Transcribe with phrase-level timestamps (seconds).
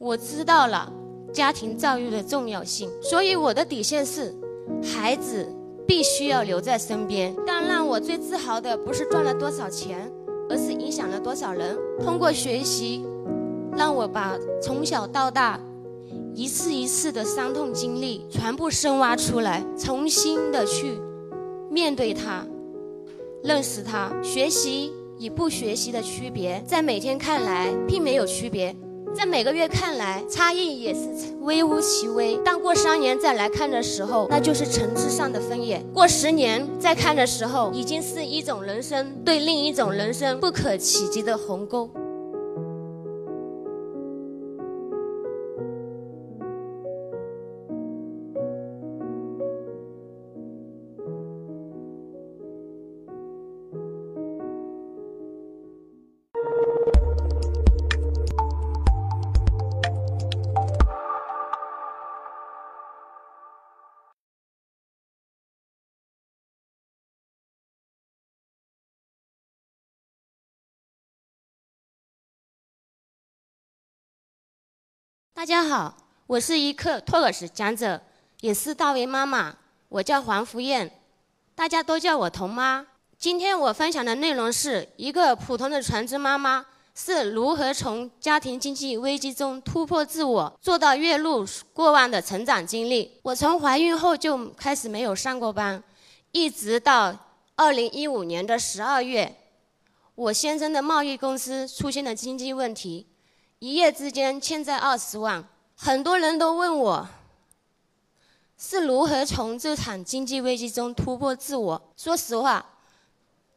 [0.00, 0.90] 我知道了
[1.30, 4.34] 家庭教育的重要性，所以我的底线是，
[4.82, 5.46] 孩子
[5.86, 7.36] 必须要留在身边。
[7.46, 10.10] 但让我最自豪的不是赚了多少钱，
[10.48, 11.76] 而是影响了多少人。
[12.02, 13.04] 通过学习，
[13.76, 15.60] 让我把从小到大
[16.34, 20.98] 一次一次的伤痛经历全部深挖出来，重新的去
[21.70, 22.42] 面对它，
[23.44, 24.10] 认识它。
[24.22, 28.74] 学习与不学习的区别，在每天看来并没有区别。
[29.12, 31.00] 在每个月看来，差异也是
[31.40, 32.38] 微乎其微。
[32.44, 41.90] 但过三年再来看的时候，那就是层次上的分野；过十年再看的时候，已经是一种人生对另一种人生不可企及的鸿沟。
[75.40, 75.96] 大家好，
[76.26, 77.98] 我是一课托尔斯讲者，
[78.42, 79.56] 也是大为妈妈，
[79.88, 80.92] 我叫黄福燕，
[81.54, 82.86] 大家都叫我童妈。
[83.16, 93.18] 今天我分享的内容是一个普通的全职妈妈是如何从家庭经济危机中突破自我，做到月入过万的成长经历。
[93.22, 95.82] 我从怀孕后就开始没有上过班，
[96.32, 97.16] 一直到
[97.56, 99.34] 二零一五年的十二月，
[100.14, 103.06] 我先生的贸易公司出现了经济问题。
[103.60, 107.06] 一夜之间欠债二十万，很多人都问我
[108.56, 111.92] 是如何从这场经济危机中突破自我。
[111.94, 112.64] 说实话，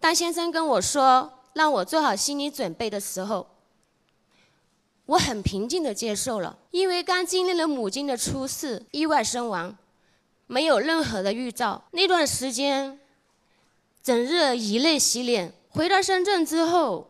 [0.00, 3.46] 当先生跟我说让我做好心理准备的时候，
[5.04, 9.76] 我很平静地接受了，因为刚经历了母亲的出事、意外身亡，
[10.46, 11.84] 没有任何的预兆。
[11.90, 12.98] 那段时间，
[14.02, 15.52] 整日以泪洗脸。
[15.68, 17.09] 回到深圳之后。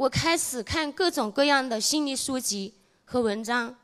[0.00, 2.72] 我开始看各种各样的心理书籍
[3.04, 3.76] 和文章，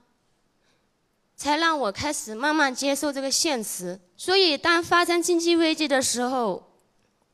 [1.37, 4.01] 才让我开始慢慢接受这个现实。
[4.17, 6.73] 所以，当发生经济危机的时候，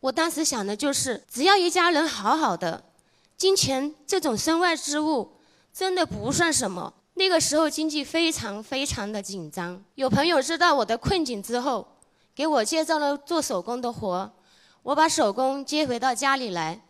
[0.01, 2.83] 我当时想的就是，只要一家人好好的，
[3.37, 5.31] 金钱这种身外之物
[5.73, 6.93] 真的不算什么。
[7.15, 11.87] 那个时候经济非常非常的紧张，有朋友知道我的困境之后，
[12.35, 14.33] 给我介绍了做手工的活，
[14.83, 16.83] 我把手工接回到家里来。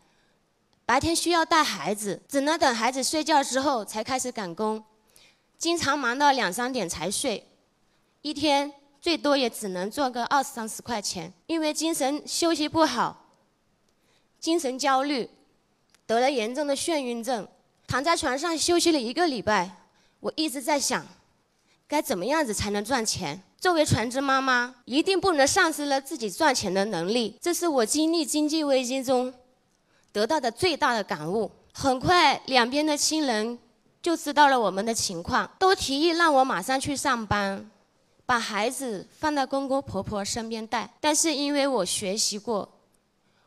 [0.93, 4.85] 白天需要带孩子，只能等孩子睡觉之后才开始赶工，
[5.57, 7.49] 经常忙到两三点才睡，
[8.21, 8.71] 一天
[9.01, 11.33] 最多也只能赚个二三十块钱。
[11.47, 13.31] 因为精神休息不好，
[14.39, 15.31] 精神焦虑，
[16.07, 17.49] 得了严重的眩晕症，
[17.87, 19.87] 躺在床上休息了一个礼拜。
[20.21, 21.07] 我一直在想，
[21.89, 23.43] 该怎么样子才能赚钱？
[23.59, 27.39] 作为全职妈妈，一定不能丧失了自己赚钱的能力。
[27.41, 29.33] 这是我经历经济危机中。
[30.13, 33.59] 得到的最大的感悟，很快两边的亲人
[34.03, 37.71] 就知道了我们的情况，都提议让我马上去上班，
[38.27, 40.93] 把孩子放到公公婆婆身边带。
[41.01, 42.69] 但是因为我学习过，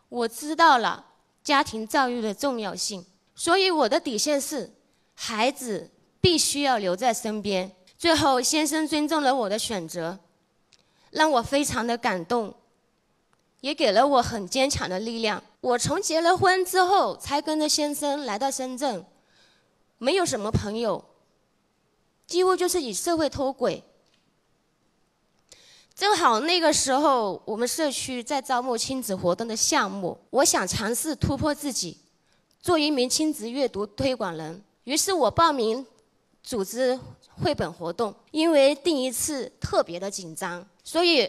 [0.09, 1.05] 我知道了
[1.43, 3.05] 家庭教育的重要性，
[3.35, 4.73] 所以我的底线是，
[5.13, 7.71] 孩子必须要留在身边。
[7.97, 10.17] 最后先生尊重了我的选择，
[11.11, 12.53] 让我非常的感动。
[13.65, 15.41] 也给了我很坚强的力量。
[15.59, 19.03] 我从结了婚之后才跟着先生来到深圳，
[19.97, 21.03] 没有什么朋友，
[22.27, 23.83] 几乎就是与社会脱轨。
[25.95, 31.97] 正好那个时候我们社区在招募亲子活动的项目，我想尝试突破自己，
[32.61, 34.61] 做一名亲子阅读推广人。
[34.83, 35.83] 于是我报名
[36.43, 36.99] 组织
[37.41, 41.27] 绘本活动，因为第一次特别的紧张，所以。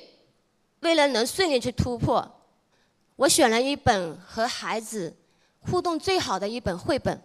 [0.80, 2.28] 为了能顺利去突破，
[3.16, 5.14] 我选了一本和孩子
[5.60, 7.16] 互动最好的一本绘本《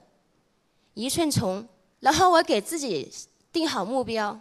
[0.94, 1.62] 一寸虫》，
[2.00, 3.12] 然后我给自己
[3.52, 4.40] 定好目标：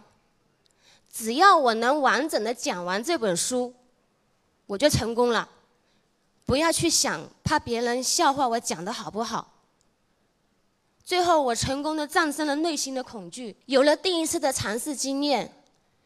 [1.11, 3.73] 只要我能完整的讲完这本书，
[4.65, 5.47] 我就成功了。
[6.45, 9.53] 不要去想怕别人笑话我讲的好不好。
[11.03, 15.51] 最后，我成功的战胜了内心的恐惧，有了第一次的尝试经验，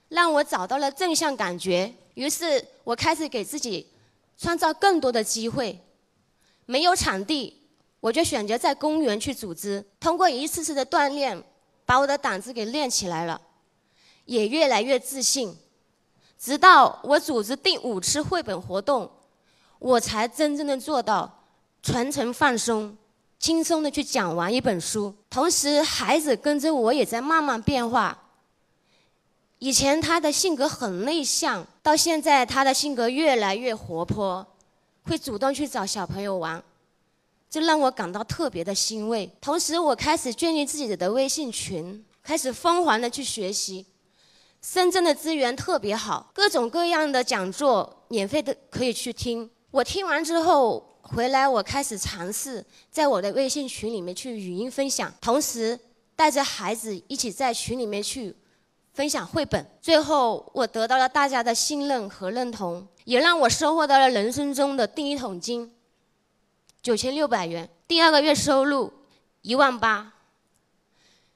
[0.10, 1.94] 让我找到了正向感觉。
[2.16, 3.92] 于是我开始给自己
[4.38, 5.78] 创造更多的机会，
[6.66, 7.62] 没有场地，
[8.00, 9.84] 我就选择在公园去组织。
[10.00, 11.44] 通过一次次的锻炼，
[11.86, 13.42] 把我的胆子给练起来了，
[14.26, 15.58] 也越来越自信。
[16.38, 19.10] 直到我组织第五次绘本活动，
[19.80, 21.44] 我才真正的做到
[21.82, 22.96] 全程放松，
[23.40, 25.16] 轻松的去讲完一本书。
[25.30, 28.22] 同时，孩子跟着我也在慢慢变化。
[29.58, 34.44] 以前他的性格很内向，到现在他的性格越来越活泼，
[35.04, 36.60] 会主动去找小朋友玩，
[37.48, 39.32] 这让我感到特别的欣慰。
[39.40, 43.86] 同时，我开始建立自己的微信群，开始疯狂的去学习。
[44.64, 49.48] 深圳的资源特别好，各种各样的讲座免费的可以去听。
[49.70, 55.80] 我听完之后回来，我开始尝试在我的微信群里面去语音分享，同时
[56.16, 58.36] 带着孩子一起在群里面去
[58.96, 59.64] 分享绘本。
[59.82, 65.76] 最后，我得到了大家的信任和认同，也让我收获到了人生中的第一桶金，
[66.82, 68.92] 九千六百元，第二个月收入
[69.42, 70.14] 一万八，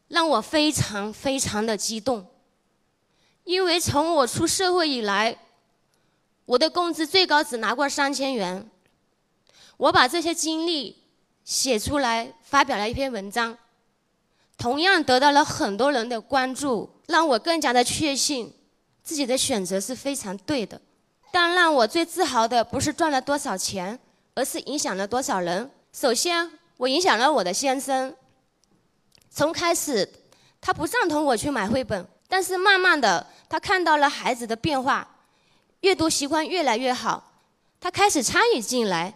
[0.07, 2.25] 让我非常非常的激动。
[3.44, 5.38] 因为从我出社会以来，
[6.45, 8.71] 我的工资最高只拿过三千元。
[9.75, 11.03] 我把这些经历
[11.44, 13.57] 写出来，发表了一篇文章，
[14.57, 18.53] 同样得到了很多人的关注，让我更加的确信
[19.03, 20.79] 自己的选择是非常对的。
[21.31, 24.00] 但让我最自豪的不是赚了多少钱，
[24.35, 25.69] 而是影响了多少人。
[25.91, 28.15] 首先，我影响了我的先生。
[29.31, 30.07] 从开始，
[30.61, 32.07] 他不赞同我去买绘本。
[32.27, 35.07] 但是慢慢的，他看到了孩子的变化，
[35.81, 37.31] 阅读习惯越来越好，
[37.79, 39.12] 他开始参与进来，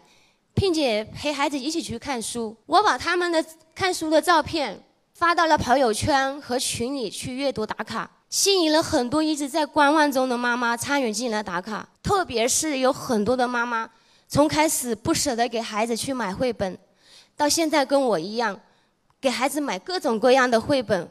[0.56, 2.58] 并且陪孩子一起去看书。
[2.66, 11.88] 我把他们的看书的照片发到了朋友圈和群里去阅读打卡，吸引了很多一直在观望中的妈妈参与进来打卡。
[12.02, 13.90] 特别是有很多的妈妈，
[14.28, 16.78] 从开始不舍得给孩子去买绘本，
[17.38, 18.60] 到现在跟我一样，
[19.22, 21.10] 给孩子买各种各样的绘本。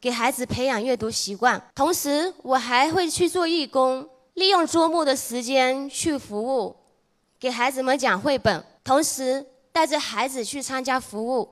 [0.00, 6.76] 给孩子培养阅读习惯，同时我还会去做义工，利用周末的时间去服务，
[7.40, 11.48] 给孩子们讲绘本，同时带着孩子去参加服务，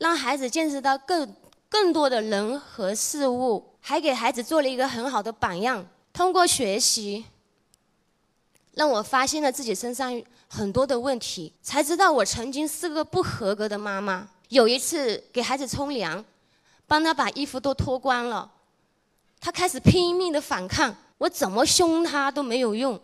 [0.00, 1.36] 让孩子见识到更
[1.68, 5.86] 更多的人和事物，还给孩子做了一个很好的榜样。
[6.12, 7.24] 通过学习，
[8.72, 14.28] 让我发现了自己身上很多的问题，才知道我曾经是个不合格的妈妈。
[14.48, 16.24] 有一次给孩子冲凉。
[16.86, 18.50] 帮他把衣服都脱光了，
[19.38, 23.00] 他开始拼命的反抗，我怎么凶他都没有用。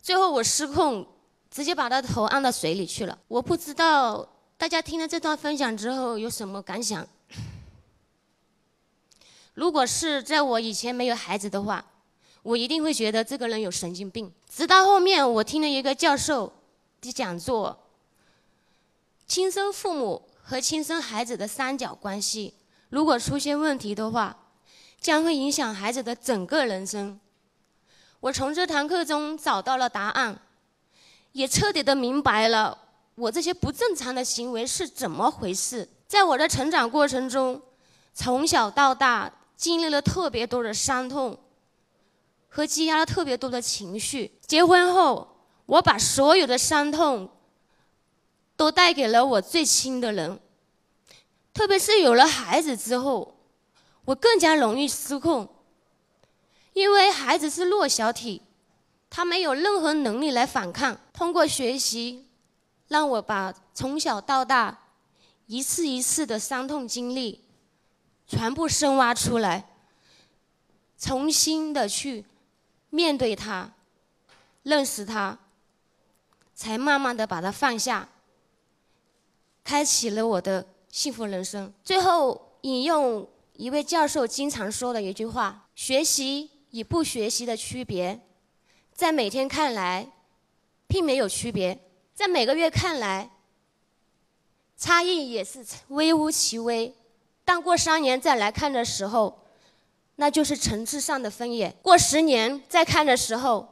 [0.00, 1.06] 最后我失控，
[1.50, 3.18] 直接把他头按到水里去了。
[3.28, 4.26] 我不知道
[4.60, 7.08] 大家听了这段分享之后有什么感想。
[9.54, 11.82] 如果是在我以前没有孩子的话，
[12.42, 14.30] 我一定会觉得这个人有神经病。
[14.50, 16.52] 直到后面我听了一个教授
[17.00, 17.86] 的讲座，
[19.26, 20.28] 亲生父母。
[20.42, 22.54] 和亲生孩子的三角关系，
[22.88, 24.36] 如果出现问题的话，
[25.00, 27.20] 将会影响孩子的整个人生。
[28.18, 30.40] 我从这堂课中找到了答案，
[31.32, 32.76] 也彻底的明白了
[33.20, 35.88] 我这些不正常的行为是怎么回事。
[36.08, 37.60] 在我的成长过程中，
[38.14, 41.38] 从小到大经历了特别多的伤痛，
[42.48, 44.38] 和积压了特别多的情绪。
[44.46, 45.36] 结婚后，
[45.66, 47.30] 我把所有的伤痛。
[48.56, 50.38] 都带给了我最亲的人，
[51.54, 53.34] 特别是有了孩子之后，
[54.04, 55.48] 我更加容易失控，
[56.74, 58.42] 因为孩子是弱小体，
[59.08, 60.94] 他没有任何能力来反抗。
[61.10, 62.26] 通过学习，
[62.90, 64.76] 让我把从小到大
[65.46, 67.44] 一次一次的伤痛经历
[68.26, 69.70] 全部深挖出来，
[70.98, 72.24] 重新的去
[72.90, 73.70] 面对它，
[74.64, 75.38] 认识它，
[76.52, 78.08] 才慢慢的把它放下。
[79.62, 81.72] 开启了我的幸福人生。
[81.84, 88.20] 最后引用一位教授经常说的一句话：“学习与不学习的区别，
[88.92, 90.10] 在每天看来，
[90.88, 91.76] 并没有区别；
[92.20, 93.30] 在每个月看来，
[94.76, 96.94] 差异也是微乎其微。
[97.46, 99.46] 但过三年再来看的时候，
[100.16, 103.66] 那就是层次上的分野；过十年再看的时候，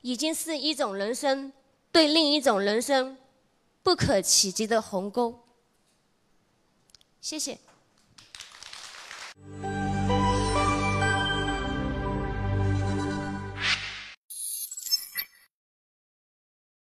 [0.00, 1.52] 已经是一种人生
[1.92, 3.16] 对另一种人生。”
[3.84, 5.46] 不可企及的鸿沟。
[7.20, 7.56] 谢谢。